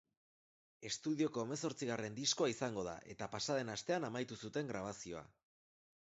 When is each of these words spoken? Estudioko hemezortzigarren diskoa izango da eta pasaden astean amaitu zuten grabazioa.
Estudioko 0.87 1.41
hemezortzigarren 1.41 2.15
diskoa 2.19 2.49
izango 2.53 2.85
da 2.87 2.95
eta 3.15 3.27
pasaden 3.35 3.69
astean 3.73 4.07
amaitu 4.09 4.39
zuten 4.47 4.71
grabazioa. 4.73 5.23